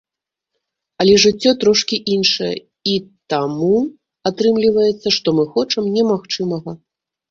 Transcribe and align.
Але 1.03 1.13
жыццё 1.25 1.51
трошкі 1.65 1.95
іншае, 2.15 2.51
і 2.95 2.97
таму 3.37 3.73
атрымліваецца, 4.33 5.07
што 5.21 5.29
мы 5.41 5.51
хочам 5.57 5.83
немагчымага. 5.97 6.71